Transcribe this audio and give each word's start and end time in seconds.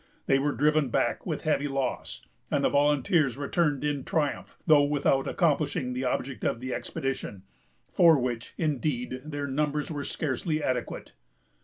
They 0.25 0.39
were 0.39 0.53
driven 0.53 0.89
back 0.89 1.27
with 1.27 1.43
heavy 1.43 1.67
loss; 1.67 2.23
and 2.49 2.65
the 2.65 2.69
volunteers 2.71 3.37
returned 3.37 3.83
in 3.83 4.03
triumph, 4.03 4.57
though 4.65 4.81
without 4.81 5.27
accomplishing 5.27 5.93
the 5.93 6.05
object 6.05 6.43
of 6.43 6.59
the 6.59 6.73
expedition; 6.73 7.43
for 7.93 8.17
which, 8.17 8.55
indeed, 8.57 9.21
their 9.23 9.45
numbers 9.45 9.91
were 9.91 10.03
scarcely 10.03 10.63
adequate. 10.63 11.13